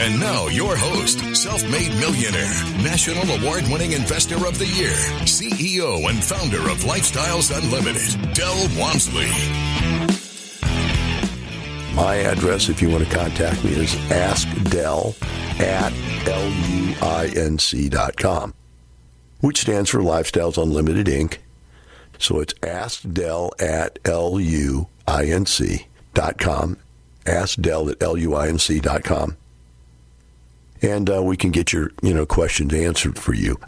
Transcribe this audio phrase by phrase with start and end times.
[0.00, 2.54] And now, your host, self made millionaire,
[2.84, 4.92] national award winning investor of the year,
[5.26, 9.26] CEO and founder of Lifestyles Unlimited, Del Walmsley.
[11.96, 15.16] My address, if you want to contact me, is askdell
[15.58, 15.92] at
[17.02, 18.54] luinc.com,
[19.40, 21.38] which stands for Lifestyles Unlimited Inc.
[22.18, 24.86] So it's askdell at luinc.com,
[27.26, 29.36] askdell at luinc.com
[30.82, 33.58] and uh, we can get your you know questions answered for you.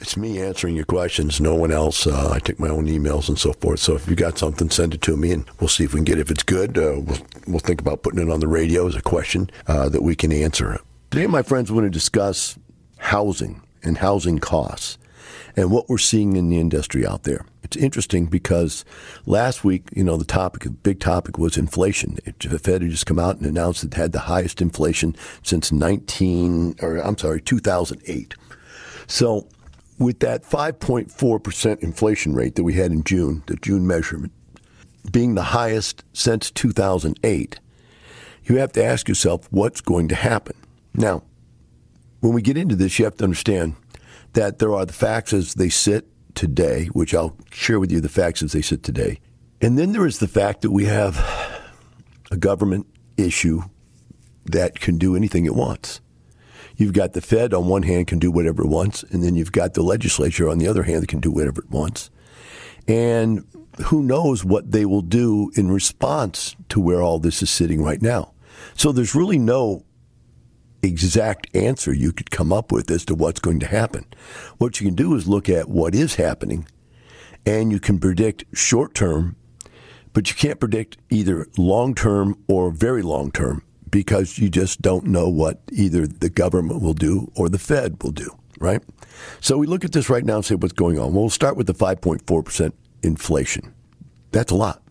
[0.00, 2.08] It's me answering your questions, no one else.
[2.08, 3.78] Uh, I take my own emails and so forth.
[3.78, 6.04] So if you got something, send it to me, and we'll see if we can
[6.04, 6.18] get.
[6.18, 6.22] It.
[6.22, 9.02] If it's good, uh, we'll we'll think about putting it on the radio as a
[9.02, 10.80] question uh, that we can answer.
[11.10, 12.58] Today, my friends, want to discuss
[12.98, 14.98] housing and housing costs
[15.56, 17.44] and what we're seeing in the industry out there.
[17.62, 18.84] It's interesting because
[19.26, 22.18] last week, you know, the topic, big topic was inflation.
[22.40, 26.76] The Fed had just come out and announced it had the highest inflation since 19,
[26.82, 28.34] or I'm sorry, 2008.
[29.06, 29.48] So
[29.98, 34.32] with that 5.4% inflation rate that we had in June, the June measurement,
[35.10, 37.60] being the highest since 2008,
[38.44, 40.56] you have to ask yourself what's going to happen.
[40.94, 41.22] Now,
[42.20, 43.76] when we get into this, you have to understand
[44.32, 48.08] that there are the facts as they sit today, which I'll share with you the
[48.08, 49.18] facts as they sit today.
[49.60, 51.18] And then there is the fact that we have
[52.30, 53.62] a government issue
[54.46, 56.00] that can do anything it wants.
[56.76, 59.52] You've got the Fed on one hand can do whatever it wants, and then you've
[59.52, 62.10] got the legislature on the other hand that can do whatever it wants.
[62.88, 63.44] And
[63.84, 68.02] who knows what they will do in response to where all this is sitting right
[68.02, 68.32] now.
[68.74, 69.84] So there's really no
[70.82, 74.04] exact answer you could come up with as to what's going to happen.
[74.58, 76.66] What you can do is look at what is happening
[77.46, 79.36] and you can predict short term,
[80.12, 85.06] but you can't predict either long term or very long term because you just don't
[85.06, 88.82] know what either the government will do or the Fed will do, right?
[89.40, 91.12] So we look at this right now and say what's going on.
[91.12, 92.72] Well, we'll start with the 5.4%
[93.02, 93.74] inflation.
[94.30, 94.81] That's a lot.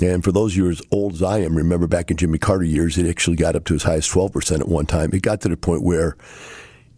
[0.00, 2.64] And for those of you as old as I am, remember back in Jimmy Carter
[2.64, 5.10] years, it actually got up to as high as 12% at one time.
[5.12, 6.16] It got to the point where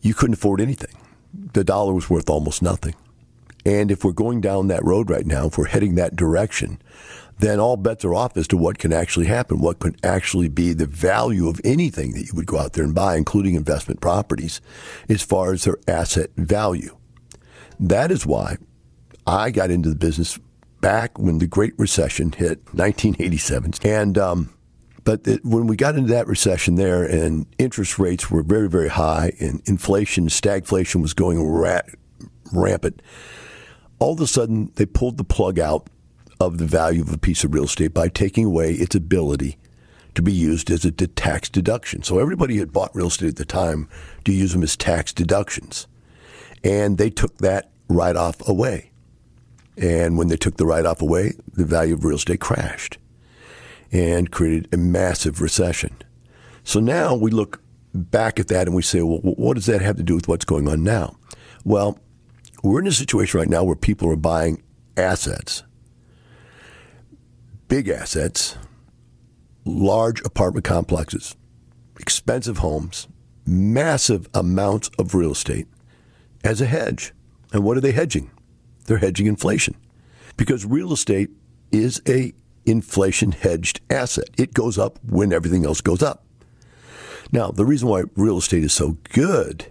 [0.00, 0.94] you couldn't afford anything.
[1.52, 2.94] The dollar was worth almost nothing.
[3.66, 6.80] And if we're going down that road right now, if we're heading that direction,
[7.38, 10.72] then all bets are off as to what can actually happen, what can actually be
[10.72, 14.60] the value of anything that you would go out there and buy, including investment properties,
[15.08, 16.96] as far as their asset value.
[17.80, 18.58] That is why
[19.26, 20.38] I got into the business
[20.84, 23.72] back when the Great Recession hit, 1987.
[23.84, 24.54] And, um,
[25.02, 28.90] but it, when we got into that recession there and interest rates were very, very
[28.90, 31.80] high and inflation, stagflation was going ra-
[32.52, 33.00] rampant,
[33.98, 35.88] all of a sudden they pulled the plug out
[36.38, 39.56] of the value of a piece of real estate by taking away its ability
[40.14, 42.02] to be used as a tax deduction.
[42.02, 43.88] So everybody had bought real estate at the time
[44.26, 45.86] to use them as tax deductions.
[46.62, 48.90] And they took that right off away.
[49.76, 52.98] And when they took the write off away, the value of real estate crashed
[53.90, 55.96] and created a massive recession.
[56.62, 57.60] So now we look
[57.92, 60.44] back at that and we say, well, what does that have to do with what's
[60.44, 61.16] going on now?
[61.64, 61.98] Well,
[62.62, 64.62] we're in a situation right now where people are buying
[64.96, 65.62] assets,
[67.68, 68.56] big assets,
[69.64, 71.36] large apartment complexes,
[72.00, 73.06] expensive homes,
[73.46, 75.66] massive amounts of real estate
[76.42, 77.12] as a hedge.
[77.52, 78.30] And what are they hedging?
[78.84, 79.76] They're hedging inflation
[80.36, 81.30] because real estate
[81.72, 82.32] is a
[82.66, 84.28] inflation hedged asset.
[84.38, 86.24] It goes up when everything else goes up.
[87.32, 89.66] Now, the reason why real estate is so good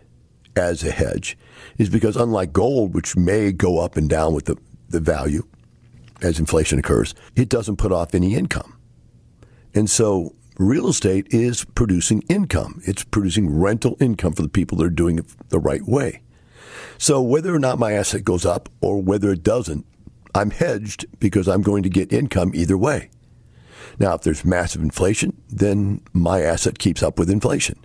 [0.56, 1.38] as a hedge
[1.78, 4.58] is because unlike gold, which may go up and down with the,
[4.90, 5.44] the value
[6.22, 8.78] as inflation occurs, it doesn't put off any income.
[9.74, 12.82] And so real estate is producing income.
[12.86, 16.23] It's producing rental income for the people that are doing it the right way.
[17.04, 19.86] So whether or not my asset goes up or whether it doesn't,
[20.34, 23.10] I'm hedged because I'm going to get income either way.
[24.00, 27.78] Now, if there's massive inflation, then my asset keeps up with inflation.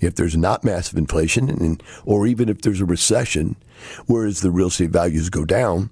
[0.00, 3.54] If there's not massive inflation, and, or even if there's a recession,
[4.06, 5.90] whereas the real estate values go down,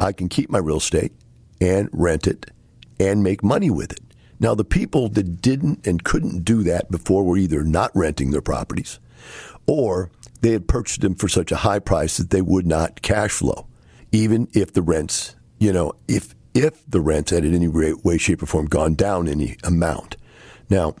[0.00, 1.12] I can keep my real estate
[1.60, 2.50] and rent it
[2.98, 4.00] and make money with it.
[4.38, 8.40] Now, the people that didn't and couldn't do that before were either not renting their
[8.40, 8.98] properties
[9.66, 13.32] or they had purchased them for such a high price that they would not cash
[13.32, 13.66] flow.
[14.12, 18.42] even if the rents, you know, if if the rents had in any way, shape,
[18.42, 20.16] or form gone down any amount.
[20.68, 20.96] Now,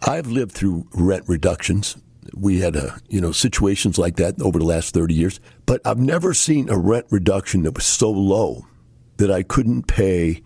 [0.00, 1.96] I've lived through rent reductions.
[2.34, 5.98] We had a you know situations like that over the last thirty years, but I've
[5.98, 8.66] never seen a rent reduction that was so low
[9.18, 10.42] that I couldn't pay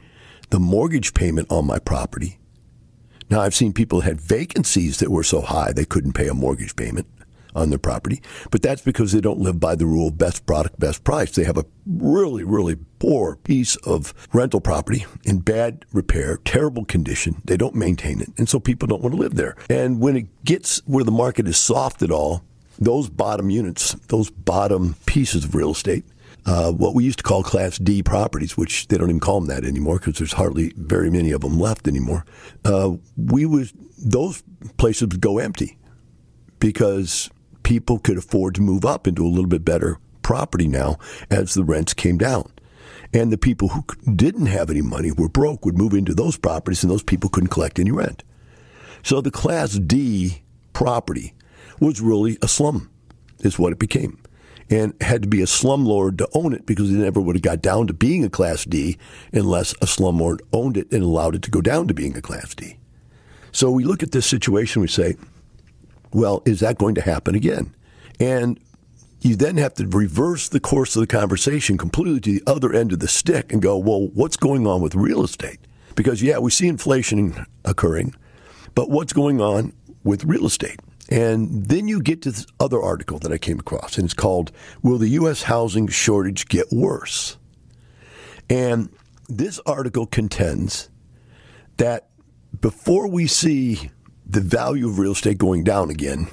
[0.51, 2.39] the mortgage payment on my property.
[3.31, 6.77] Now, I've seen people had vacancies that were so high they couldn't pay a mortgage
[6.77, 7.07] payment
[7.57, 11.03] on their property, but that's because they don't live by the rule best product, best
[11.03, 11.33] price.
[11.33, 17.43] They have a really, really poor piece of rental property in bad repair, terrible condition.
[17.45, 19.57] They don't maintain it, and so people don't want to live there.
[19.69, 22.45] And when it gets where the market is soft at all,
[22.79, 26.05] those bottom units, those bottom pieces of real estate,
[26.45, 29.49] uh, what we used to call Class D properties, which they don't even call them
[29.49, 32.25] that anymore because there's hardly very many of them left anymore.
[32.65, 34.43] Uh, we would those
[34.77, 35.77] places would go empty
[36.61, 37.31] because
[37.67, 40.97] people could afford to move up into a little bit better property now
[41.31, 42.49] as the rents came down.
[43.13, 43.85] And the people who
[44.15, 47.51] didn't have any money, were broke, would move into those properties, and those people couldn't
[47.51, 48.23] collect any rent.
[49.03, 50.43] So the Class D
[50.75, 51.35] property
[51.81, 52.89] was really a slum,
[53.41, 54.23] is what it became
[54.69, 57.63] and had to be a slumlord to own it because they never would have got
[57.63, 58.99] down to being a Class D
[59.33, 62.53] unless a slumlord owned it and allowed it to go down to being a Class
[62.55, 62.77] D.
[63.53, 65.17] So we look at this situation, we say,
[66.13, 67.75] well, is that going to happen again?
[68.21, 68.59] And
[69.21, 72.93] you then have to reverse the course of the conversation completely to the other end
[72.93, 75.59] of the stick and go, well, what's going on with real estate?
[75.95, 78.15] Because, yeah, we see inflation occurring,
[78.75, 79.73] but what's going on
[80.05, 80.81] with real estate?
[81.09, 84.53] And then you get to this other article that I came across, and it's called
[84.83, 85.45] Will the U.S.
[85.45, 87.37] Housing Shortage Get Worse?
[88.51, 88.91] And
[89.29, 90.89] this article contends
[91.77, 92.09] that
[92.61, 93.91] before we see
[94.27, 96.29] the value of real estate going down again,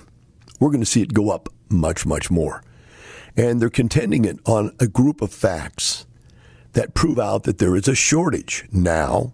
[0.59, 2.63] we're going to see it go up much, much more.
[3.37, 6.05] And they're contending it on a group of facts
[6.73, 9.33] that prove out that there is a shortage now,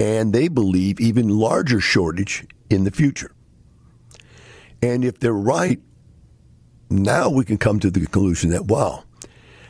[0.00, 3.32] and they believe even larger shortage in the future.
[4.82, 5.80] And if they're right,
[6.90, 9.03] now we can come to the conclusion that, wow,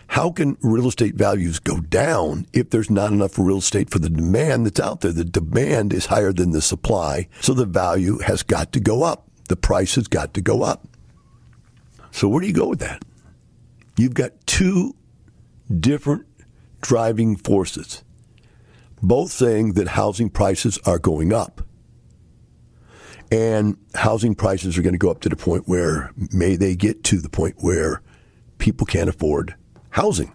[0.09, 4.11] how can real estate values go down if there's not enough real estate for the
[4.11, 5.13] demand that's out there?
[5.13, 9.29] The demand is higher than the supply, so the value has got to go up.
[9.49, 10.87] The price has got to go up.
[12.11, 13.05] So, where do you go with that?
[13.97, 14.95] You've got two
[15.81, 16.27] different
[16.81, 18.05] driving forces,
[19.03, 21.63] both saying that housing prices are going up.
[23.33, 27.03] And housing prices are going to go up to the point where may they get
[27.05, 28.01] to the point where
[28.59, 29.57] people can't afford
[29.95, 30.33] housing.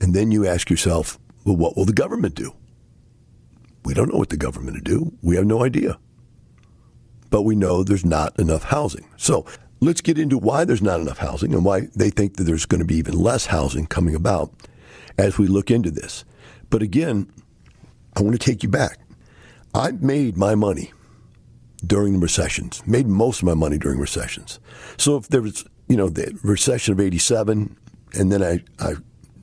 [0.00, 2.52] And then you ask yourself, well, what will the government do?
[3.84, 5.12] We don't know what the government will do.
[5.22, 5.98] We have no idea.
[7.30, 9.08] But we know there's not enough housing.
[9.16, 9.46] So
[9.78, 12.80] let's get into why there's not enough housing and why they think that there's going
[12.80, 14.52] to be even less housing coming about
[15.16, 16.24] as we look into this.
[16.70, 17.30] But again,
[18.16, 18.98] I want to take you back.
[19.76, 20.92] I've made my money
[21.86, 24.58] during the recessions, made most of my money during recessions.
[24.96, 27.76] So if there was, you know, the recession of 87,
[28.16, 28.94] and then I, I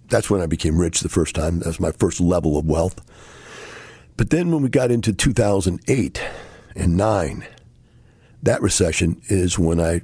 [0.10, 1.60] that's when I became rich the first time.
[1.60, 3.02] That was my first level of wealth.
[4.18, 6.22] But then when we got into 2008
[6.76, 7.48] and 9,
[8.44, 10.02] that recession is when I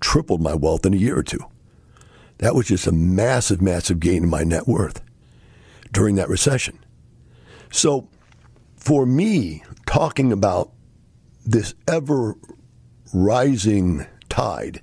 [0.00, 1.40] tripled my wealth in a year or two.
[2.38, 5.00] That was just a massive, massive gain in my net worth
[5.92, 6.78] during that recession.
[7.70, 8.08] So
[8.76, 10.72] for me, talking about
[11.44, 12.36] this ever
[13.12, 14.82] rising tide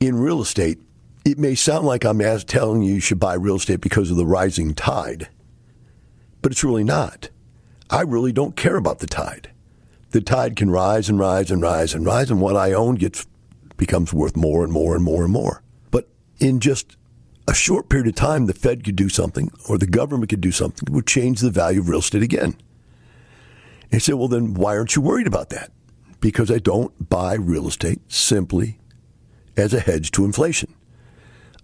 [0.00, 0.80] in real estate,
[1.24, 4.26] it may sound like I'm telling you you should buy real estate because of the
[4.26, 5.28] rising tide,
[6.40, 7.30] but it's really not.
[7.90, 9.50] I really don't care about the tide.
[10.10, 13.26] The tide can rise and rise and rise and rise, and what I own gets
[13.76, 15.62] becomes worth more and more and more and more.
[15.90, 16.96] But in just
[17.48, 20.52] a short period of time, the Fed could do something, or the government could do
[20.52, 22.56] something that would change the value of real estate again.
[23.90, 25.70] He said, Well, then why aren't you worried about that?
[26.20, 28.78] Because I don't buy real estate simply
[29.56, 30.74] as a hedge to inflation.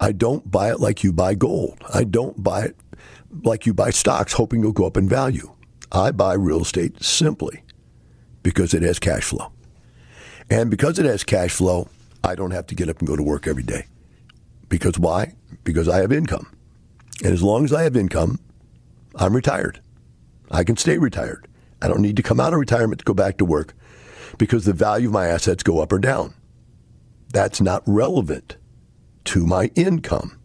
[0.00, 1.83] I don't buy it like you buy gold.
[1.93, 2.76] I don't buy it
[3.43, 5.52] like you buy stocks hoping it'll go up in value.
[5.90, 7.62] I buy real estate simply
[8.43, 9.52] because it has cash flow.
[10.50, 11.88] And because it has cash flow,
[12.23, 13.87] I don't have to get up and go to work every day.
[14.69, 15.35] Because why?
[15.64, 16.55] Because I have income.
[17.25, 18.38] And as long as I have income,
[19.17, 19.81] I'm retired.
[20.50, 21.49] I can stay retired.
[21.83, 23.75] I don't need to come out of retirement to go back to work
[24.37, 26.35] because the value of my assets go up or down.
[27.33, 28.57] That's not relevant
[29.29, 30.39] to my income.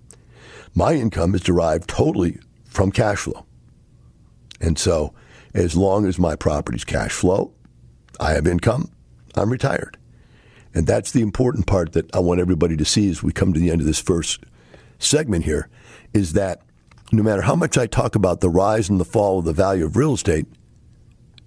[0.75, 3.45] My income is derived totally from cash flow.
[4.59, 5.13] And so,
[5.53, 7.53] as long as my properties cash flow,
[8.19, 8.91] I have income,
[9.35, 9.97] I'm retired.
[10.73, 13.59] And that's the important part that I want everybody to see as we come to
[13.59, 14.43] the end of this first
[14.99, 15.69] segment here
[16.13, 16.61] is that
[17.13, 19.85] no matter how much I talk about the rise and the fall of the value
[19.85, 20.47] of real estate,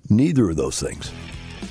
[0.08, 1.12] neither of those things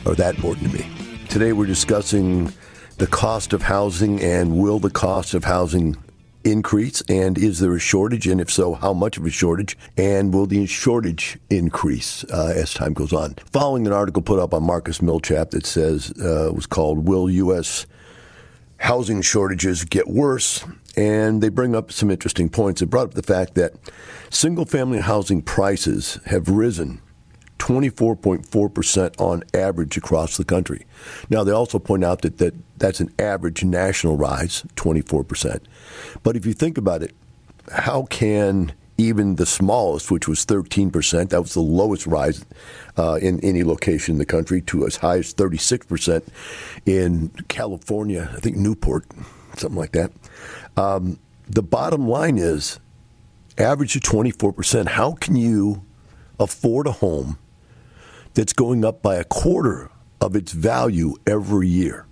[0.05, 0.87] are that important to me.
[1.27, 2.53] Today we're discussing
[2.97, 5.97] the cost of housing and will the cost of housing
[6.43, 7.01] increase?
[7.09, 8.27] And is there a shortage?
[8.27, 9.77] And if so how much of a shortage?
[9.97, 13.35] And will the shortage increase uh, as time goes on?
[13.51, 17.85] Following an article put up on marcus millichap that says uh, was called will u.s
[18.77, 20.63] housing shortages get worse?
[20.97, 22.81] And they bring up some interesting points.
[22.81, 23.73] It brought up the fact that
[24.29, 27.01] single family housing prices have risen
[27.59, 30.85] 24.4% on average across the country.
[31.29, 35.61] Now, they also point out that, that that's an average national rise, 24%.
[36.23, 37.15] But if you think about it,
[37.71, 42.45] how can even the smallest, which was 13%, that was the lowest rise
[42.97, 46.23] uh, in any location in the country, to as high as 36%
[46.85, 49.05] in California, I think Newport,
[49.57, 50.11] something like that.
[50.77, 52.79] Um, the bottom line is
[53.57, 54.87] average of 24%.
[54.87, 55.83] How can you
[56.39, 57.37] afford a home
[58.35, 59.89] that's going up by a quarter
[60.21, 62.05] of its value every year.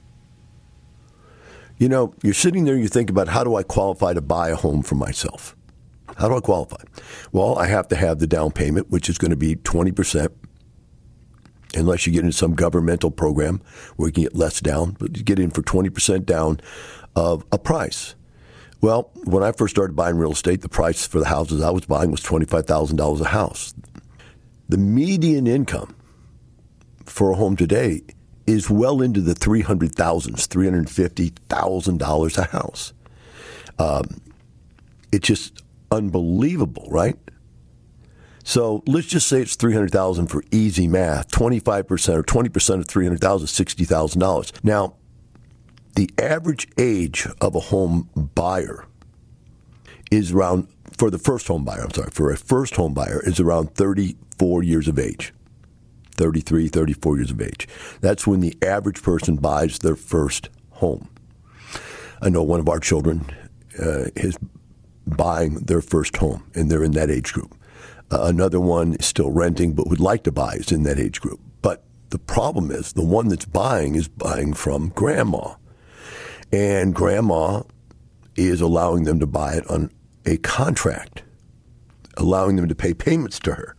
[1.77, 4.50] You know, you're sitting there and you think about how do I qualify to buy
[4.50, 5.56] a home for myself?
[6.18, 6.84] How do I qualify?
[7.32, 10.30] Well, I have to have the down payment, which is going to be 20%,
[11.75, 13.62] unless you get into some governmental program
[13.96, 16.60] where you can get less down, but you get in for 20% down
[17.15, 18.15] of a price.
[18.80, 21.86] Well, when I first started buying real estate, the price for the houses I was
[21.86, 23.74] buying was $25,000 a house.
[24.70, 25.96] The median income
[27.06, 28.02] for a home today
[28.46, 32.94] is well into the three hundred thousands, three hundred fifty thousand dollars a house.
[33.80, 34.22] Um,
[35.12, 37.18] it's just unbelievable, right?
[38.44, 41.32] So let's just say it's three hundred thousand for easy math.
[41.32, 44.52] Twenty five percent or twenty percent of three hundred thousand is sixty thousand dollars.
[44.64, 44.96] Now,
[45.96, 48.86] the average age of a home buyer
[50.12, 50.68] is around
[50.98, 51.84] for the first home buyer.
[51.84, 55.34] I'm sorry, for a first home buyer is around thirty four years of age.
[56.13, 57.67] 33, 34 years of age.
[58.01, 61.10] That's when the average person buys their first home.
[62.22, 63.25] I know one of our children
[63.79, 64.38] uh, is
[65.05, 67.55] buying their first home, and they're in that age group.
[68.12, 71.20] Uh, another one is still renting, but would like to buy is in that age
[71.20, 71.39] group.
[71.62, 75.55] But the problem is the one that's buying is buying from grandma.
[76.51, 77.63] And grandma
[78.36, 79.91] is allowing them to buy it on
[80.25, 81.24] a contract,
[82.17, 83.75] allowing them to pay payments to her.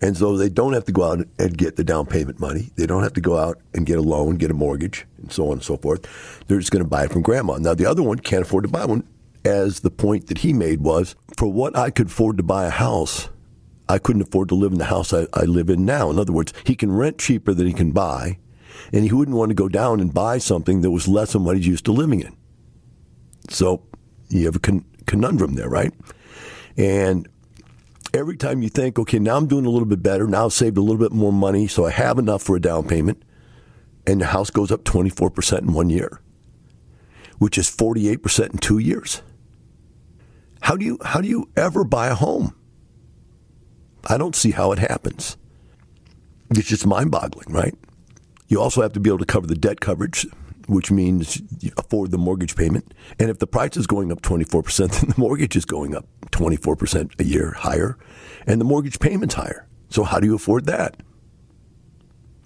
[0.00, 2.70] And so they don't have to go out and get the down payment money.
[2.76, 5.46] They don't have to go out and get a loan, get a mortgage, and so
[5.46, 6.06] on and so forth.
[6.46, 7.56] They're just going to buy it from grandma.
[7.58, 9.04] Now, the other one can't afford to buy one,
[9.44, 12.70] as the point that he made was for what I could afford to buy a
[12.70, 13.28] house,
[13.88, 16.10] I couldn't afford to live in the house I, I live in now.
[16.10, 18.38] In other words, he can rent cheaper than he can buy,
[18.92, 21.56] and he wouldn't want to go down and buy something that was less than what
[21.56, 22.36] he's used to living in.
[23.48, 23.82] So
[24.28, 25.92] you have a con- conundrum there, right?
[26.76, 27.28] And
[28.16, 30.76] every time you think, okay, now I'm doing a little bit better, now I've saved
[30.76, 33.22] a little bit more money, so I have enough for a down payment,
[34.06, 36.20] and the house goes up 24% in one year,
[37.38, 39.22] which is 48% in two years.
[40.62, 42.56] How do you how do you ever buy a home?
[44.08, 45.36] I don't see how it happens.
[46.50, 47.74] It's just mind-boggling, right?
[48.48, 50.26] You also have to be able to cover the debt coverage
[50.66, 52.92] which means you afford the mortgage payment.
[53.18, 57.20] And if the price is going up 24%, then the mortgage is going up 24%
[57.20, 57.96] a year higher,
[58.46, 59.66] and the mortgage payment's higher.
[59.88, 60.96] So, how do you afford that?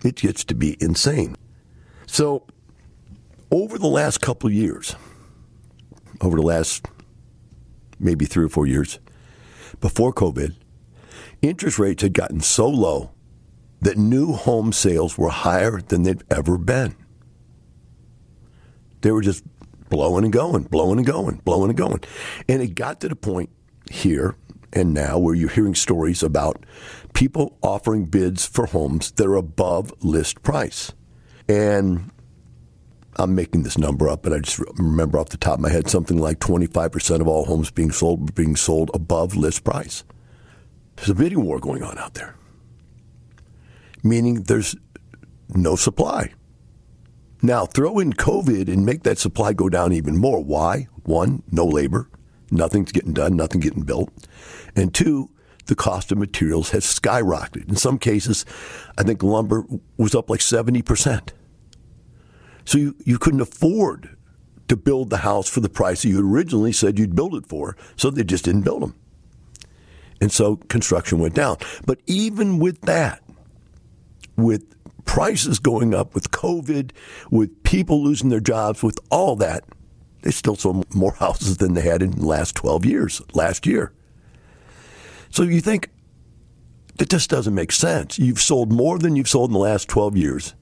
[0.05, 1.37] It gets to be insane.
[2.07, 2.47] So,
[3.50, 4.95] over the last couple of years,
[6.21, 6.87] over the last
[7.99, 8.99] maybe three or four years,
[9.81, 10.55] before COVID,
[11.43, 13.11] interest rates had gotten so low
[13.81, 16.95] that new home sales were higher than they'd ever been.
[19.00, 19.45] They were just
[19.88, 22.00] blowing and going, blowing and going, blowing and going.
[22.49, 23.50] And it got to the point
[23.90, 24.37] here
[24.73, 26.64] and now where you're hearing stories about
[27.12, 30.92] people offering bids for homes that are above list price.
[31.49, 32.11] And
[33.16, 35.90] I'm making this number up, but I just remember off the top of my head
[35.90, 40.04] something like 25% of all homes being sold being sold above list price.
[40.97, 42.37] There's a bidding war going on out there,
[44.02, 44.76] meaning there's
[45.49, 46.33] no supply.
[47.42, 50.42] Now, throw in COVID and make that supply go down even more.
[50.42, 50.88] Why?
[51.04, 52.09] One, no labor.
[52.50, 54.12] Nothing's getting done, nothing getting built.
[54.76, 55.30] And two,
[55.66, 57.68] the cost of materials has skyrocketed.
[57.68, 58.44] In some cases,
[58.99, 59.64] I think lumber
[59.97, 61.30] was up like 70%.
[62.64, 64.16] So you, you couldn't afford
[64.68, 67.76] to build the house for the price that you originally said you'd build it for,
[67.97, 68.94] so they just didn't build them.
[70.20, 71.56] And so construction went down.
[71.87, 73.23] But even with that,
[74.37, 76.92] with prices going up, with COVID,
[77.30, 79.64] with people losing their jobs, with all that,
[80.23, 83.92] they still sold more houses than they had in the last 12 years, last year.
[85.30, 85.90] So you think
[86.99, 88.19] that just doesn't make sense.
[88.19, 90.54] You've sold more than you've sold in the last 12 years,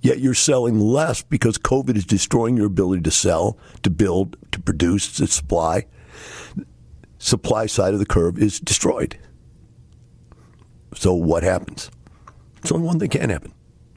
[0.00, 4.60] yet you're selling less because COVID is destroying your ability to sell, to build, to
[4.60, 5.86] produce, to supply.
[7.18, 9.16] Supply side of the curve is destroyed.
[10.94, 11.90] So what happens?
[12.62, 13.52] It's only one thing can happen.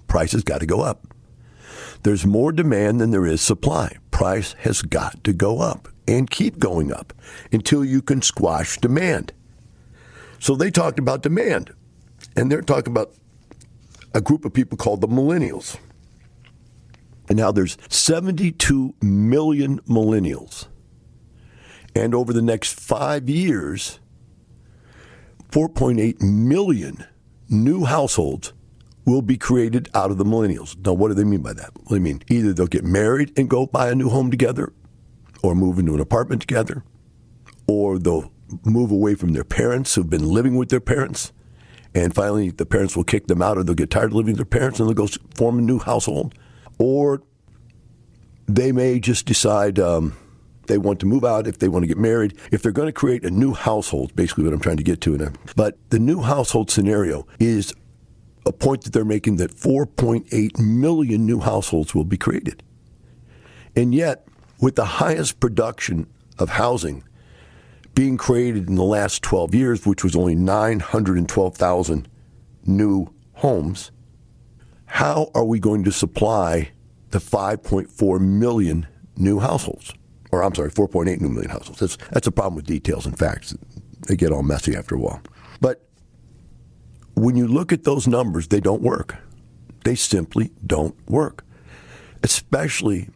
[0.07, 1.07] Prices got to go up.
[2.03, 3.98] There's more demand than there is supply.
[4.12, 7.13] Price has got to go up and keep going up
[7.51, 9.34] until you can squash demand.
[10.39, 11.72] So they talked about demand,
[12.36, 13.13] and they're talking about
[14.13, 15.77] a group of people called the millennials.
[17.27, 20.67] And now there's 72 million millennials.
[21.95, 24.00] And over the next five years,
[25.50, 27.05] 4.8 million
[27.49, 28.53] new households
[29.05, 30.75] will be created out of the millennials.
[30.83, 31.71] Now, what do they mean by that?
[31.75, 32.23] What do they mean?
[32.27, 34.73] Either they'll get married and go buy a new home together,
[35.43, 36.83] or move into an apartment together,
[37.67, 38.31] or they'll
[38.63, 41.31] move away from their parents who've been living with their parents,
[41.93, 44.37] and finally the parents will kick them out, or they'll get tired of living with
[44.37, 46.33] their parents and they'll go form a new household,
[46.79, 47.21] or
[48.47, 49.79] they may just decide.
[49.79, 50.17] Um,
[50.67, 52.93] they want to move out, if they want to get married, if they're going to
[52.93, 55.15] create a new household, basically what I'm trying to get to.
[55.15, 57.74] In but the new household scenario is
[58.45, 62.63] a point that they're making that 4.8 million new households will be created.
[63.75, 64.27] And yet,
[64.62, 66.07] with the highest production
[66.38, 67.03] of housing
[67.93, 72.07] being created in the last 12 years, which was only 912,000
[72.65, 73.91] new homes,
[74.86, 76.72] how are we going to supply
[77.10, 79.93] the 5.4 million new households?
[80.36, 81.80] Or I'm sorry, 4.8 new million households.
[81.80, 83.56] That's, that's a problem with details and facts.
[84.08, 85.22] They get all messy after a while.
[85.62, 85.88] But
[87.13, 89.15] when you look at those numbers, they don't work.
[89.86, 91.46] They simply don't work.
[92.22, 93.10] Especially,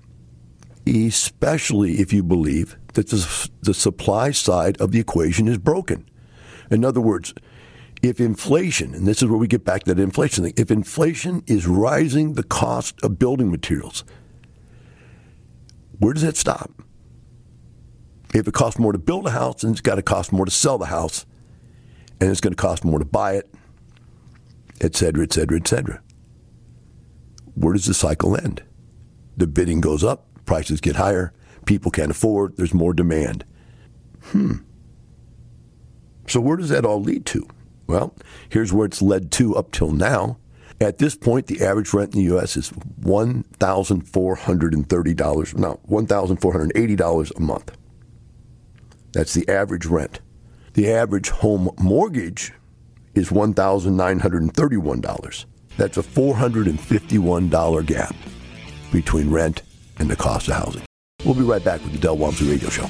[0.87, 6.09] especially if you believe that the, the supply side of the equation is broken.
[6.71, 7.33] In other words,
[8.01, 11.43] if inflation, and this is where we get back to that inflation thing, if inflation
[11.47, 14.05] is rising the cost of building materials,
[15.97, 16.71] where does that stop?
[18.33, 20.51] If it costs more to build a house, then it's got to cost more to
[20.51, 21.25] sell the house,
[22.21, 23.49] and it's going to cost more to buy it,
[24.81, 26.01] et cetera, et cetera, et cetera.
[27.55, 28.63] Where does the cycle end?
[29.35, 31.33] The bidding goes up, prices get higher,
[31.65, 33.45] people can't afford, there's more demand.
[34.25, 34.57] Hmm.
[36.27, 37.47] So, where does that all lead to?
[37.87, 38.13] Well,
[38.49, 40.37] here's where it's led to up till now.
[40.79, 42.55] At this point, the average rent in the U.S.
[42.55, 42.69] is
[43.01, 47.71] $1,430, no, $1,480 a month.
[49.11, 50.21] That's the average rent.
[50.73, 52.53] The average home mortgage
[53.15, 55.45] is $1,931.
[55.77, 58.15] That's a $451 gap
[58.91, 59.61] between rent
[59.97, 60.83] and the cost of housing.
[61.25, 62.87] We'll be right back with the Del Walmsley Radio Show.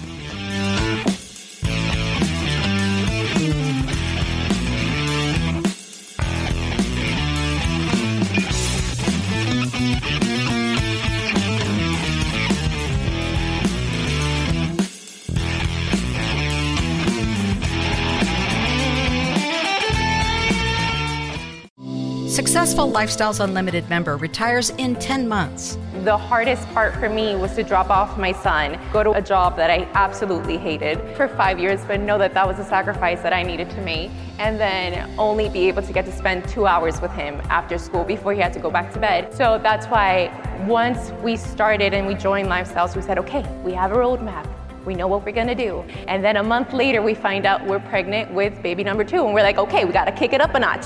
[22.30, 25.80] Successful Lifestyles Unlimited member retires in 10 months.
[26.04, 29.56] The hardest part for me was to drop off my son, go to a job
[29.56, 33.34] that I absolutely hated for five years, but know that that was a sacrifice that
[33.34, 37.02] I needed to make, and then only be able to get to spend two hours
[37.02, 39.34] with him after school before he had to go back to bed.
[39.34, 40.30] So that's why
[40.68, 44.46] once we started and we joined Lifestyles, we said, okay, we have a roadmap.
[44.90, 45.82] We know what we're gonna do.
[46.08, 49.24] And then a month later, we find out we're pregnant with baby number two.
[49.24, 50.86] And we're like, okay, we gotta kick it up a notch.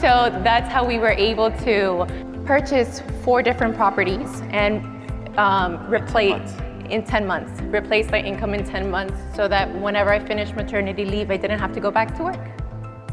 [0.00, 0.10] So
[0.42, 2.04] that's how we were able to
[2.44, 4.82] purchase four different properties and
[5.38, 6.50] um, replace
[6.90, 11.04] in 10 months, replace my income in 10 months so that whenever I finished maternity
[11.04, 12.40] leave, I didn't have to go back to work.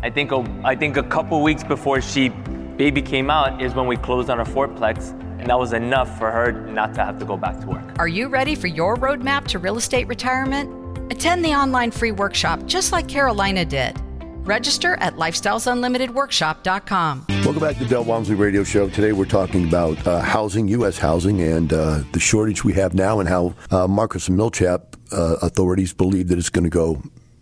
[0.02, 2.30] I think a, I think a couple weeks before she
[2.78, 6.32] baby came out is when we closed on our fourplex and that was enough for
[6.32, 7.84] her not to have to go back to work.
[7.98, 11.12] Are you ready for your roadmap to real estate retirement?
[11.12, 14.00] Attend the online free workshop just like Carolina did.
[14.46, 17.26] Register at lifestylesunlimitedworkshop.com.
[17.30, 18.90] Welcome back to Del Walmsley Radio Show.
[18.90, 20.98] Today we're talking about uh, housing, U.S.
[20.98, 25.38] housing, and uh, the shortage we have now, and how uh, Marcus and Millichap uh,
[25.42, 27.02] authorities believe that it's going to go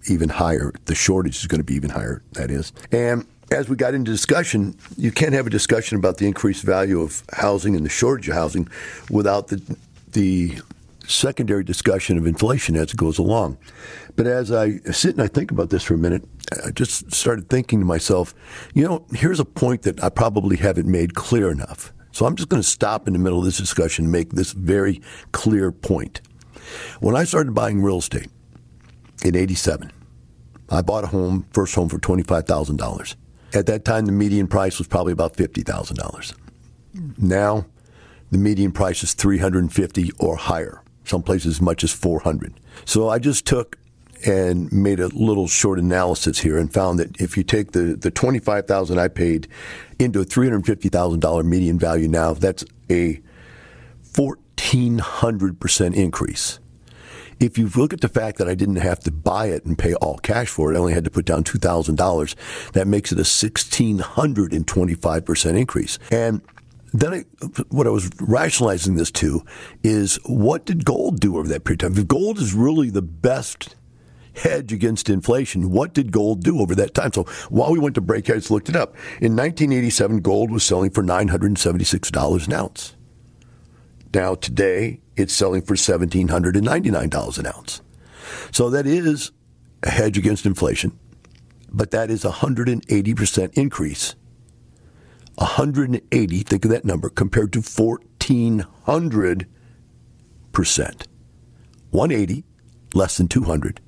[0.10, 0.74] even higher.
[0.86, 2.74] The shortage is going to be even higher, that is.
[2.92, 7.02] And as we got into discussion, you can't have a discussion about the increased value
[7.02, 8.68] of housing and the shortage of housing
[9.10, 9.78] without the
[10.12, 10.60] the
[11.06, 13.58] secondary discussion of inflation as it goes along.
[14.16, 16.24] But as I sit and I think about this for a minute,
[16.66, 18.34] I just started thinking to myself,
[18.74, 21.94] you know, here's a point that I probably haven't made clear enough.
[22.12, 24.52] So I'm just going to stop in the middle of this discussion and make this
[24.52, 26.22] very clear point.
[27.00, 28.30] When I started buying real estate
[29.24, 29.92] in 87,
[30.70, 33.16] I bought a home, first home for $25,000.
[33.54, 36.34] At that time, the median price was probably about $50,000.
[37.18, 37.66] Now,
[38.32, 40.82] the median price is 350 or higher.
[41.04, 42.54] Some places as much as 400.
[42.86, 43.78] So I just took
[44.26, 48.12] and made a little short analysis here and found that if you take the, the
[48.12, 49.48] 25000 I paid
[49.98, 53.22] into a $350,000 median value now, that's a
[54.14, 56.60] 1400% increase.
[57.40, 59.94] If you look at the fact that I didn't have to buy it and pay
[59.96, 63.24] all cash for it, I only had to put down $2,000, that makes it a
[63.24, 66.00] 1625% increase.
[66.12, 66.42] And
[66.94, 67.26] then I,
[67.70, 69.46] what I was rationalizing this to
[69.84, 72.02] is what did gold do over that period of time?
[72.02, 73.76] If gold is really the best
[74.36, 77.14] hedge against inflation, what did gold do over that time?
[77.14, 78.96] So while we went to break, I just looked it up.
[79.22, 82.96] In 1987, gold was selling for $976 an ounce.
[84.14, 87.82] Now today, it's selling for $1,799 an ounce.
[88.52, 89.32] So that is
[89.84, 90.98] a hedge against inflation,
[91.72, 94.16] but that is a 180% increase
[95.40, 99.48] 180, think of that number, compared to 1,400%.
[101.92, 102.44] 180,
[102.94, 103.82] less than 200,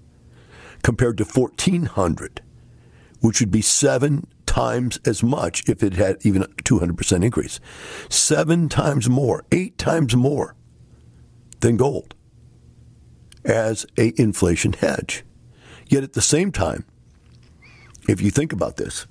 [0.82, 2.42] compared to 1,400,
[3.20, 7.62] which would be seven times as much if it had even a 200% increase.
[8.10, 10.58] Seven times more, eight times more
[11.62, 12.14] than gold
[13.46, 15.24] as a inflation hedge.
[15.88, 16.84] Yet at the same time,
[18.10, 19.08] if you think about this,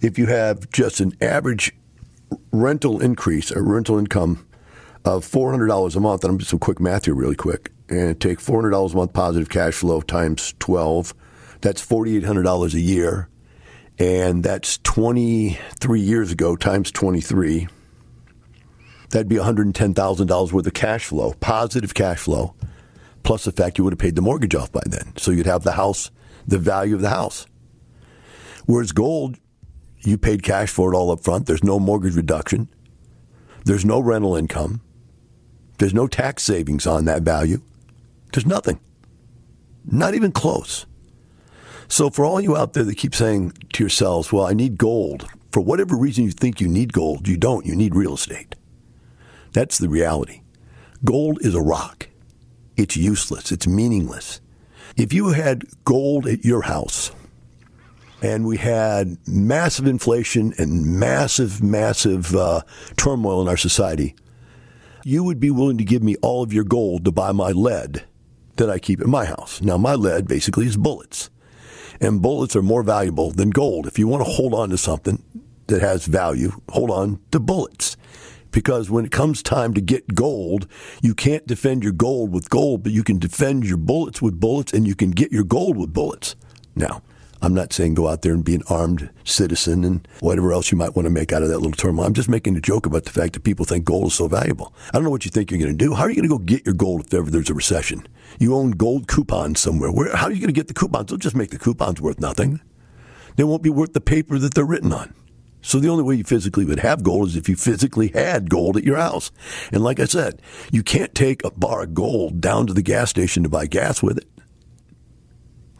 [0.00, 1.72] if you have just an average
[2.50, 4.44] rental increase or rental income
[5.04, 8.40] of $400 a month, and I'm just some quick math here really quick, and take
[8.40, 11.14] $400 a month positive cash flow times 12,
[11.60, 13.28] that's $4,800 a year.
[13.98, 17.68] And that's 23 years ago times 23.
[19.10, 22.54] That'd be $110,000 worth of cash flow, positive cash flow,
[23.22, 25.12] plus the fact you would have paid the mortgage off by then.
[25.16, 26.10] So you'd have the house,
[26.46, 27.46] the value of the house.
[28.64, 29.36] Whereas gold,
[30.00, 31.46] you paid cash for it all up front.
[31.46, 32.68] There's no mortgage reduction.
[33.64, 34.80] There's no rental income.
[35.78, 37.60] There's no tax savings on that value.
[38.32, 38.80] There's nothing.
[39.84, 40.86] Not even close.
[41.92, 45.28] So, for all you out there that keep saying to yourselves, well, I need gold,
[45.50, 47.66] for whatever reason you think you need gold, you don't.
[47.66, 48.54] You need real estate.
[49.52, 50.40] That's the reality.
[51.04, 52.08] Gold is a rock,
[52.78, 54.40] it's useless, it's meaningless.
[54.96, 57.12] If you had gold at your house,
[58.22, 62.62] and we had massive inflation and massive, massive uh,
[62.96, 64.14] turmoil in our society,
[65.04, 68.04] you would be willing to give me all of your gold to buy my lead
[68.56, 69.60] that I keep in my house.
[69.60, 71.28] Now, my lead basically is bullets,
[72.02, 73.86] and bullets are more valuable than gold.
[73.86, 75.22] If you want to hold on to something
[75.68, 77.96] that has value, hold on to bullets.
[78.50, 80.66] Because when it comes time to get gold,
[81.00, 84.72] you can't defend your gold with gold, but you can defend your bullets with bullets
[84.72, 86.34] and you can get your gold with bullets.
[86.74, 87.02] Now,
[87.42, 90.78] I'm not saying go out there and be an armed citizen and whatever else you
[90.78, 92.06] might want to make out of that little turmoil.
[92.06, 94.72] I'm just making a joke about the fact that people think gold is so valuable.
[94.88, 95.92] I don't know what you think you're going to do.
[95.92, 98.06] How are you going to go get your gold if ever there's a recession?
[98.38, 99.90] You own gold coupons somewhere.
[99.90, 101.08] Where, how are you going to get the coupons?
[101.08, 102.60] They'll just make the coupons worth nothing.
[103.34, 105.12] They won't be worth the paper that they're written on.
[105.62, 108.76] So the only way you physically would have gold is if you physically had gold
[108.76, 109.32] at your house.
[109.72, 113.10] And like I said, you can't take a bar of gold down to the gas
[113.10, 114.28] station to buy gas with it.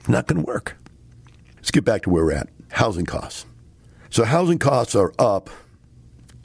[0.08, 0.76] Not going to work.
[1.62, 3.46] Let's get back to where we're at housing costs.
[4.10, 5.48] So, housing costs are up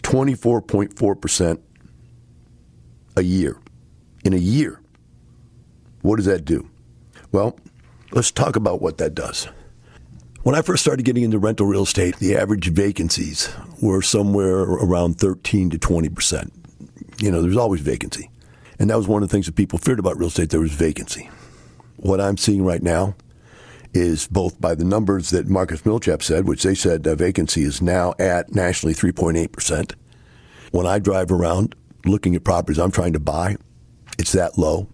[0.04, 1.60] 24.4%
[3.18, 3.58] a year.
[4.24, 4.80] In a year.
[6.04, 6.70] What does that do?
[7.32, 7.58] Well,
[8.12, 9.48] let's talk about what that does.
[10.44, 13.52] When I first started getting into rental real estate, the average vacancies
[13.82, 16.52] were somewhere around 13 to 20%.
[17.20, 18.30] You know, there's always vacancy.
[18.78, 20.74] And that was one of the things that people feared about real estate there was
[20.74, 21.32] vacancy.
[21.96, 23.16] What I'm seeing right now
[23.98, 28.14] is both by the numbers that Marcus Millichap said, which they said vacancy is now
[28.20, 29.94] at nationally 3.8%.
[30.72, 33.58] When I drive around looking at properties I'm trying to buy,
[34.18, 34.88] it's that low.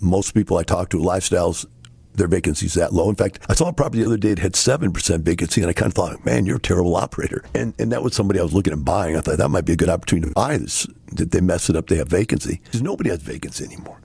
[0.00, 1.66] Most people I talk to, lifestyles,
[2.14, 3.08] their vacancy is that low.
[3.10, 5.72] In fact, I saw a property the other day that had 7% vacancy, and I
[5.72, 7.44] kind of thought, man, you're a terrible operator.
[7.54, 9.16] And, and that was somebody I was looking at buying.
[9.16, 10.86] I thought that might be a good opportunity to buy this.
[11.12, 12.60] That they mess it up, they have vacancy.
[12.64, 14.00] Because nobody has vacancy anymore.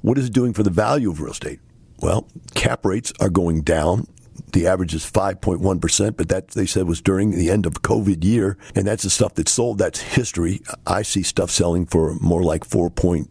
[0.00, 1.60] What is it doing for the value of real estate?
[2.02, 4.08] Well, cap rates are going down.
[4.52, 8.58] The average is 5.1%, but that they said was during the end of COVID year.
[8.74, 9.78] And that's the stuff that's sold.
[9.78, 10.60] That's history.
[10.86, 13.28] I see stuff selling for more like 4.5,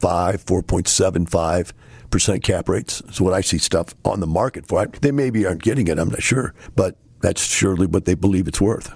[0.00, 3.00] 4.75% cap rates.
[3.08, 4.86] Is what I see stuff on the market for.
[4.86, 5.98] They maybe aren't getting it.
[5.98, 8.94] I'm not sure, but that's surely what they believe it's worth.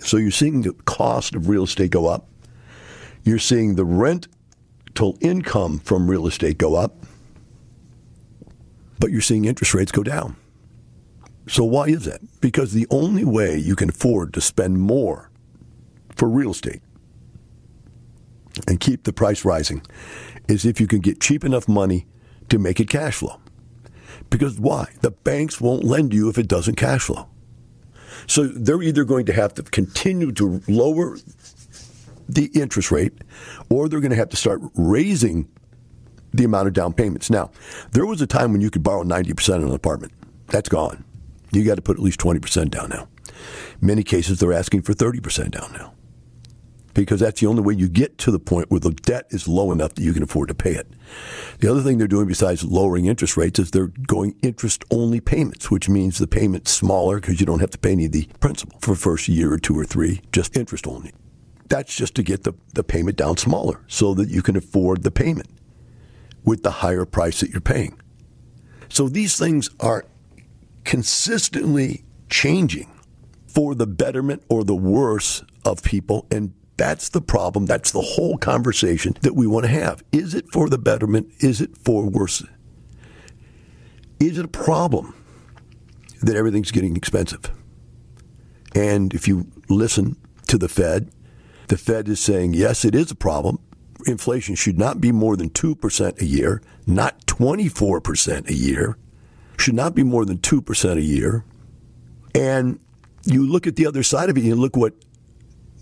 [0.00, 2.28] So you're seeing the cost of real estate go up.
[3.22, 7.01] You're seeing the rental income from real estate go up,
[9.02, 10.36] but you're seeing interest rates go down.
[11.48, 12.20] So why is that?
[12.40, 15.28] Because the only way you can afford to spend more
[16.14, 16.82] for real estate
[18.68, 19.82] and keep the price rising
[20.46, 22.06] is if you can get cheap enough money
[22.48, 23.40] to make it cash flow.
[24.30, 24.86] Because why?
[25.00, 27.28] The banks won't lend you if it doesn't cash flow.
[28.28, 31.16] So they're either going to have to continue to lower
[32.28, 33.14] the interest rate
[33.68, 35.48] or they're going to have to start raising
[36.32, 37.30] the amount of down payments.
[37.30, 37.50] Now,
[37.92, 40.12] there was a time when you could borrow 90% on an apartment.
[40.48, 41.04] That's gone.
[41.50, 43.08] You got to put at least 20% down now.
[43.80, 45.94] In many cases, they're asking for 30% down now
[46.94, 49.72] because that's the only way you get to the point where the debt is low
[49.72, 50.86] enough that you can afford to pay it.
[51.60, 55.70] The other thing they're doing besides lowering interest rates is they're going interest only payments,
[55.70, 58.78] which means the payment's smaller because you don't have to pay any of the principal
[58.80, 61.12] for the first year or two or three, just interest only.
[61.68, 65.10] That's just to get the, the payment down smaller so that you can afford the
[65.10, 65.48] payment
[66.44, 68.00] with the higher price that you're paying.
[68.88, 70.04] So these things are
[70.84, 72.90] consistently changing
[73.46, 77.66] for the betterment or the worse of people and that's the problem.
[77.66, 80.02] That's the whole conversation that we want to have.
[80.10, 81.28] Is it for the betterment?
[81.38, 82.42] Is it for worse?
[84.18, 85.14] Is it a problem
[86.22, 87.52] that everything's getting expensive?
[88.74, 90.16] And if you listen
[90.48, 91.10] to the Fed,
[91.68, 93.58] the Fed is saying, yes, it is a problem.
[94.06, 98.96] Inflation should not be more than 2% a year, not 24% a year,
[99.58, 101.44] should not be more than 2% a year.
[102.34, 102.80] And
[103.24, 104.94] you look at the other side of it, you look what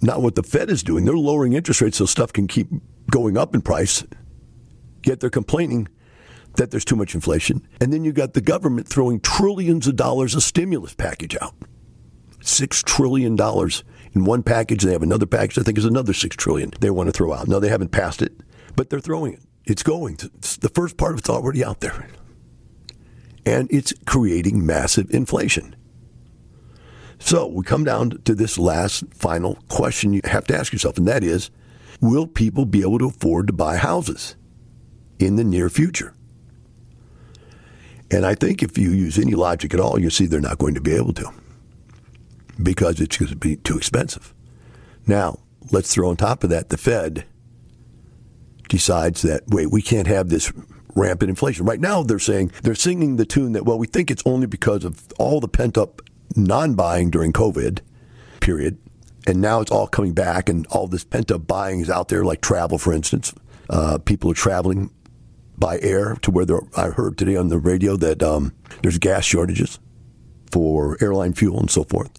[0.02, 1.04] not what the Fed is doing.
[1.04, 2.68] They're lowering interest rates so stuff can keep
[3.10, 4.02] going up in price.
[5.04, 5.88] Yet they're complaining
[6.56, 7.66] that there's too much inflation.
[7.80, 11.54] And then you got the government throwing trillions of dollars of stimulus package out.
[12.40, 14.82] Six trillion dollars in one package.
[14.82, 15.58] They have another package.
[15.58, 17.48] I think is another six trillion they want to throw out.
[17.48, 18.32] No, they haven't passed it,
[18.76, 19.40] but they're throwing it.
[19.64, 20.16] It's going.
[20.16, 22.08] the first part of it's already out there,
[23.44, 25.76] and it's creating massive inflation.
[27.18, 31.06] So we come down to this last final question you have to ask yourself, and
[31.06, 31.50] that is
[32.00, 34.36] will people be able to afford to buy houses
[35.18, 36.14] in the near future?
[38.10, 40.74] And I think if you use any logic at all, you see they're not going
[40.74, 41.30] to be able to
[42.62, 44.34] because it's going to be too expensive.
[45.06, 47.26] Now, let's throw on top of that the Fed
[48.68, 50.52] decides that, wait, we can't have this
[50.94, 51.66] rampant inflation.
[51.66, 54.84] Right now, they're saying, they're singing the tune that, well, we think it's only because
[54.84, 56.02] of all the pent up
[56.36, 57.80] non buying during COVID,
[58.40, 58.78] period.
[59.26, 62.24] And now it's all coming back, and all this pent up buying is out there,
[62.24, 63.34] like travel, for instance.
[63.68, 64.90] Uh, people are traveling
[65.58, 66.46] by air to where
[66.76, 69.78] I heard today on the radio that um, there's gas shortages
[70.50, 72.10] for airline fuel and so forth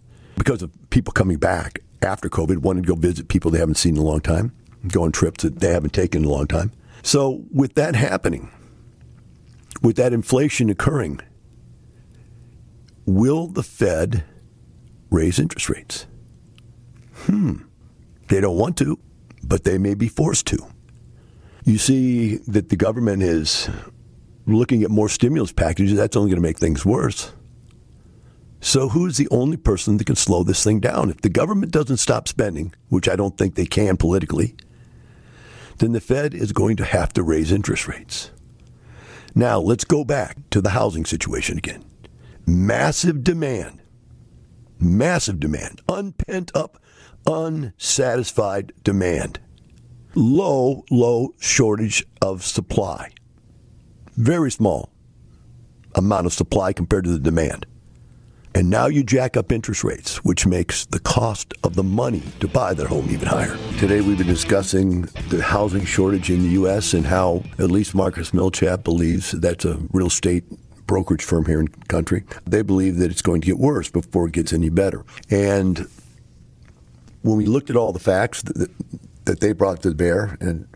[0.42, 3.96] because of people coming back after COVID, wanting to go visit people they haven't seen
[3.96, 4.52] in a long time,
[4.88, 6.72] go on trips that they haven't taken in a long time.
[7.04, 8.50] So, with that happening,
[9.84, 11.20] with that inflation occurring,
[13.06, 14.24] Will the Fed
[15.12, 16.08] raise interest rates?
[17.26, 17.58] Hmm.
[18.28, 18.98] They don't want to,
[19.44, 20.58] but they may be forced to.
[21.66, 23.70] You see that the government is
[24.48, 25.96] looking at more stimulus packages.
[25.96, 27.32] That's only going to make things worse.
[28.64, 31.10] So, who's the only person that can slow this thing down?
[31.10, 34.56] If the government doesn't stop spending, which I don't think they can politically,
[35.80, 38.30] then the Fed is going to have to raise interest rates.
[39.34, 41.84] Now, let's go back to the housing situation again
[42.46, 43.82] massive demand,
[44.80, 46.78] massive demand, unpent up,
[47.26, 49.40] unsatisfied demand,
[50.14, 53.10] low, low shortage of supply,
[54.16, 54.92] very small
[55.96, 57.66] amount of supply compared to the demand.
[58.54, 62.48] And now you jack up interest rates, which makes the cost of the money to
[62.48, 63.58] buy their home even higher.
[63.78, 66.94] Today we've been discussing the housing shortage in the U.S.
[66.94, 70.44] and how at least Marcus Millichap believes that's a real estate
[70.86, 72.26] brokerage firm here in the country.
[72.46, 75.06] They believe that it's going to get worse before it gets any better.
[75.30, 75.88] And
[77.22, 78.70] when we looked at all the facts that,
[79.26, 80.68] that they brought to bear, and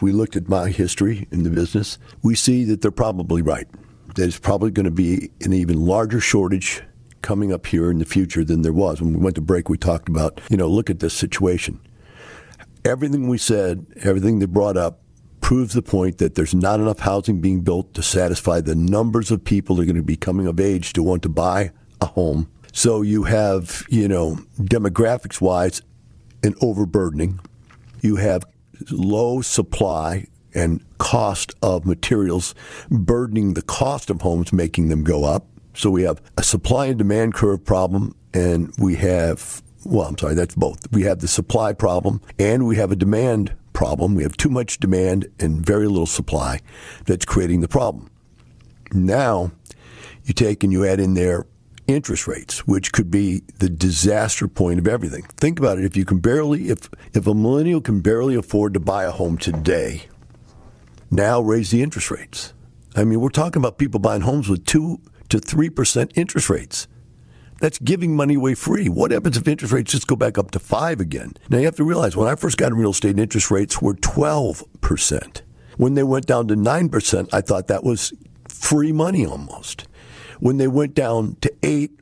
[0.00, 3.68] we looked at my history in the business, we see that they're probably right.
[4.14, 6.82] That it's probably going to be an even larger shortage
[7.28, 9.02] coming up here in the future than there was.
[9.02, 11.78] When we went to break, we talked about, you know, look at this situation.
[12.86, 15.02] Everything we said, everything they brought up
[15.42, 19.44] proves the point that there's not enough housing being built to satisfy the numbers of
[19.44, 22.50] people that are going to be coming of age to want to buy a home.
[22.72, 25.82] So you have, you know, demographics wise,
[26.42, 27.40] an overburdening.
[28.00, 28.42] You have
[28.90, 32.54] low supply and cost of materials
[32.90, 35.46] burdening the cost of homes, making them go up.
[35.78, 40.34] So we have a supply and demand curve problem, and we have, well, I'm sorry,
[40.34, 40.90] that's both.
[40.90, 44.16] We have the supply problem and we have a demand problem.
[44.16, 46.62] We have too much demand and very little supply
[47.06, 48.10] that's creating the problem.
[48.92, 49.52] Now,
[50.24, 51.46] you take and you add in there
[51.86, 55.22] interest rates, which could be the disaster point of everything.
[55.36, 55.84] Think about it.
[55.84, 59.38] If you can barely, if, if a millennial can barely afford to buy a home
[59.38, 60.02] today,
[61.08, 62.52] now raise the interest rates.
[62.96, 66.88] I mean, we're talking about people buying homes with two to 3% interest rates.
[67.60, 68.88] That's giving money away free.
[68.88, 71.32] What happens if interest rates just go back up to five again?
[71.48, 73.94] Now you have to realize when I first got in real estate, interest rates were
[73.94, 75.42] 12%.
[75.76, 78.12] When they went down to 9%, I thought that was
[78.48, 79.86] free money almost.
[80.40, 81.98] When they went down to eight,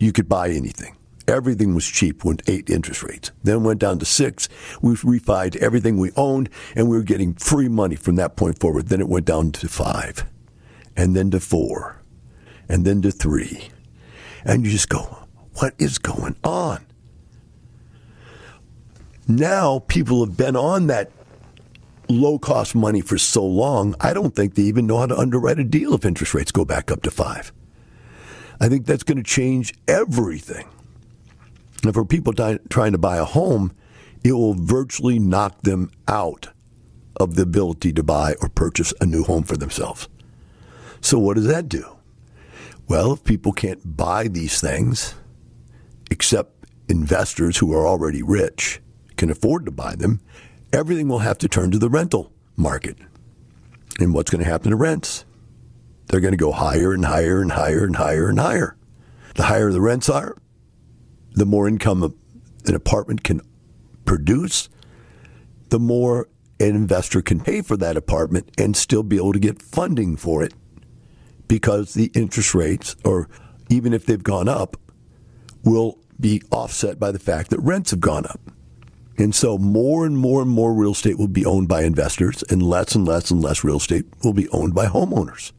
[0.00, 0.96] you could buy anything.
[1.28, 3.30] Everything was cheap when eight interest rates.
[3.44, 4.48] Then went down to six.
[4.80, 8.88] We refied everything we owned, and we were getting free money from that point forward.
[8.88, 10.26] Then it went down to five,
[10.96, 12.01] and then to four,
[12.68, 13.68] and then to three.
[14.44, 16.84] And you just go, what is going on?
[19.28, 21.10] Now people have been on that
[22.08, 25.58] low cost money for so long, I don't think they even know how to underwrite
[25.58, 27.52] a deal if interest rates go back up to five.
[28.60, 30.68] I think that's going to change everything.
[31.82, 33.72] And for people trying to buy a home,
[34.22, 36.48] it will virtually knock them out
[37.16, 40.08] of the ability to buy or purchase a new home for themselves.
[41.00, 41.84] So, what does that do?
[42.88, 45.14] Well, if people can't buy these things,
[46.10, 48.80] except investors who are already rich
[49.16, 50.20] can afford to buy them,
[50.72, 52.98] everything will have to turn to the rental market.
[53.98, 55.24] And what's going to happen to rents?
[56.06, 58.76] They're going to go higher and higher and higher and higher and higher.
[59.34, 60.36] The higher the rents are,
[61.32, 62.14] the more income
[62.66, 63.40] an apartment can
[64.04, 64.68] produce,
[65.70, 66.28] the more
[66.60, 70.42] an investor can pay for that apartment and still be able to get funding for
[70.42, 70.52] it
[71.52, 73.28] because the interest rates, or
[73.68, 74.74] even if they've gone up,
[75.62, 78.40] will be offset by the fact that rents have gone up.
[79.18, 82.62] And so more and more and more real estate will be owned by investors, and
[82.62, 85.52] less and less and less real estate will be owned by homeowners.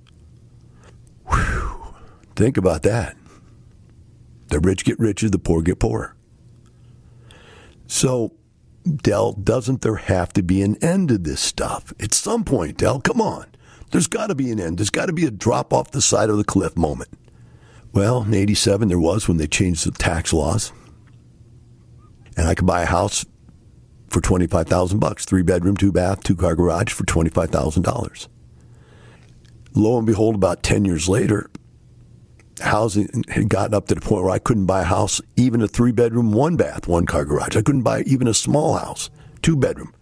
[1.27, 1.93] Whew.
[2.36, 3.15] Think about that.
[4.47, 6.15] The rich get richer, the poor get poorer.
[7.86, 8.34] So,
[8.84, 11.93] Del, doesn't there have to be an end to this stuff?
[11.99, 13.52] At some point, Del, come on.
[13.93, 14.79] There's got to be an end.
[14.79, 17.12] There's got to be a drop off the side of the cliff moment.
[17.93, 20.73] Well, in 87, there was when they changed the tax laws.
[22.36, 23.23] And I could buy a house
[24.10, 28.27] for 25,000 bucks, three bedroom, two bath, two car garage for $25,000.
[29.75, 31.51] Lo and behold, about 10 years later,
[32.62, 35.67] housing had gotten up to the point where I couldn't buy a house, even a
[35.67, 37.56] three bedroom, one bath, one car garage.
[37.56, 39.12] I couldn't buy even a small house,
[39.43, 39.93] two bedroom,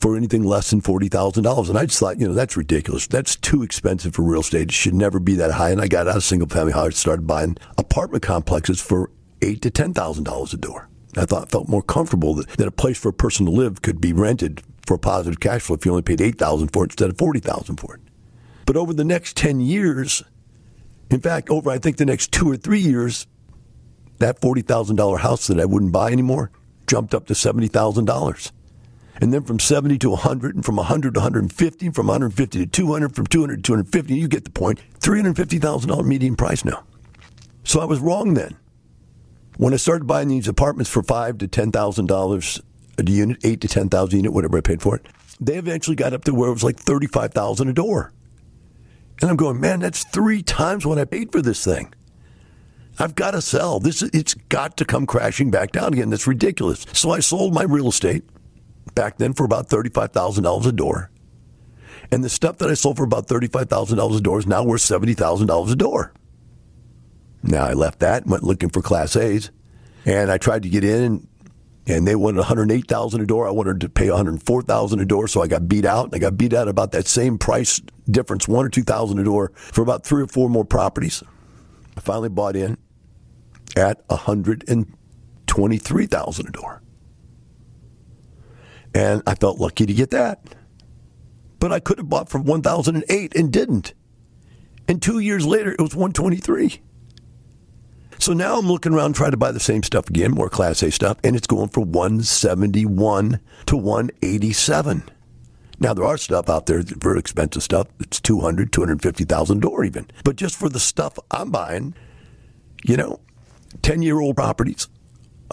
[0.00, 1.68] for anything less than $40,000.
[1.68, 3.06] And I just thought, you know, that's ridiculous.
[3.06, 4.62] That's too expensive for real estate.
[4.68, 5.70] It should never be that high.
[5.70, 9.10] And I got out of single family house, started buying apartment complexes for
[9.42, 10.88] eight to $10,000 a door.
[11.16, 14.00] I thought felt more comfortable that, that a place for a person to live could
[14.00, 16.90] be rented for a positive cash flow if you only paid eight thousand for it
[16.90, 18.00] instead of forty thousand for it.
[18.66, 20.22] But over the next ten years,
[21.10, 23.26] in fact, over I think the next two or three years,
[24.18, 26.50] that forty thousand dollar house that I wouldn't buy anymore
[26.86, 28.52] jumped up to seventy thousand dollars.
[29.20, 33.14] And then from 70 to 100, and from 100 to 150, from 150 to 200,
[33.14, 34.80] from 200 to 250, you get the point.
[35.00, 36.84] $350,000 median price now.
[37.64, 38.56] So I was wrong then.
[39.58, 42.62] When I started buying these apartments for five to ten thousand dollars
[42.96, 45.04] a unit, eight to ten thousand unit, whatever I paid for it,
[45.40, 48.12] they eventually got up to where it was like thirty five thousand a door.
[49.20, 51.92] And I'm going, man, that's three times what I paid for this thing.
[53.00, 53.80] I've got to sell.
[53.80, 56.10] This it's got to come crashing back down again.
[56.10, 56.86] That's ridiculous.
[56.92, 58.22] So I sold my real estate
[58.94, 61.10] back then for about thirty five thousand dollars a door.
[62.10, 64.46] And the stuff that I sold for about thirty five thousand dollars a door is
[64.46, 66.12] now worth seventy thousand dollars a door.
[67.42, 69.50] Now I left that, and went looking for Class A's,
[70.04, 71.26] and I tried to get in,
[71.86, 73.48] and, they wanted 108,000 a door.
[73.48, 76.10] I wanted to pay 104,000 a door, so I got beat out.
[76.12, 79.52] I got beat out about that same price difference, one or two thousand a door,
[79.54, 81.22] for about three or four more properties.
[81.96, 82.76] I finally bought in
[83.76, 86.82] at 123,000 a door,
[88.94, 90.40] and I felt lucky to get that.
[91.60, 93.94] But I could have bought for 1,008 and didn't.
[94.86, 96.80] And two years later, it was 123.
[98.20, 100.90] So now I'm looking around trying to buy the same stuff again, more Class A
[100.90, 105.04] stuff, and it's going for 171 to 187.
[105.80, 107.86] Now there are stuff out there, very expensive stuff.
[108.00, 110.08] It's 200, 250,000 door even.
[110.24, 111.94] But just for the stuff I'm buying,
[112.84, 113.20] you know,
[113.82, 114.88] 10 year old properties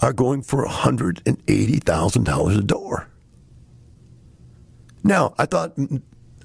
[0.00, 3.08] are going for $180,000 a door.
[5.06, 5.72] Now, I thought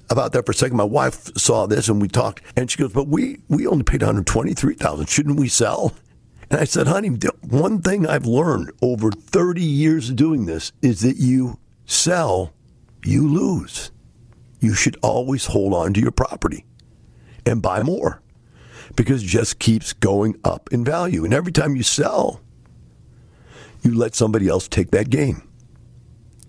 [0.08, 0.76] about that for a second.
[0.76, 4.02] My wife saw this and we talked, and she goes, "But we we only paid
[4.02, 5.08] one hundred twenty three thousand.
[5.08, 5.94] Shouldn't we sell?"
[6.52, 7.08] And I said, honey,
[7.48, 12.52] one thing I've learned over 30 years of doing this is that you sell,
[13.06, 13.90] you lose.
[14.60, 16.66] You should always hold on to your property
[17.46, 18.20] and buy more
[18.96, 21.24] because it just keeps going up in value.
[21.24, 22.42] And every time you sell,
[23.80, 25.40] you let somebody else take that gain.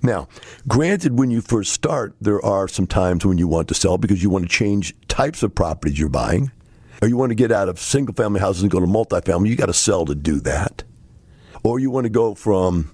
[0.05, 0.27] Now,
[0.67, 4.21] granted, when you first start, there are some times when you want to sell because
[4.21, 6.51] you want to change types of properties you're buying,
[7.01, 9.47] or you want to get out of single family houses and go to multifamily.
[9.47, 10.83] You got to sell to do that.
[11.63, 12.93] Or you want to go from,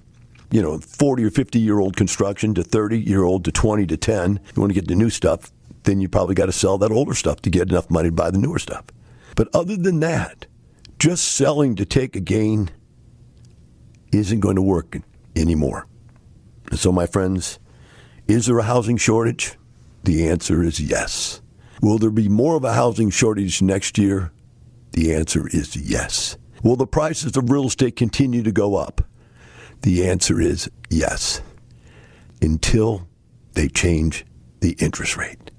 [0.52, 3.96] you know, 40 or 50 year old construction to 30 year old to 20 to
[3.96, 4.38] 10.
[4.54, 5.50] You want to get the new stuff,
[5.82, 8.30] then you probably got to sell that older stuff to get enough money to buy
[8.30, 8.84] the newer stuff.
[9.34, 10.46] But other than that,
[11.00, 12.70] just selling to take a gain
[14.12, 14.98] isn't going to work
[15.34, 15.86] anymore.
[16.72, 17.58] So, my friends,
[18.28, 19.56] is there a housing shortage?
[20.04, 21.42] The answer is yes.
[21.82, 24.32] Will there be more of a housing shortage next year?
[24.92, 26.36] The answer is yes.
[26.62, 29.02] Will the prices of real estate continue to go up?
[29.82, 31.40] The answer is yes.
[32.42, 33.08] Until
[33.54, 34.24] they change
[34.60, 35.50] the interest rate.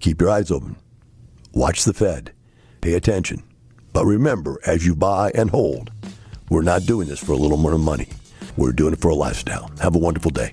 [0.00, 0.76] Keep your eyes open.
[1.52, 2.32] Watch the Fed.
[2.80, 3.42] Pay attention.
[3.92, 5.90] But remember, as you buy and hold,
[6.50, 8.08] we're not doing this for a little more money.
[8.56, 9.70] We're doing it for a lifestyle.
[9.80, 10.52] Have a wonderful day.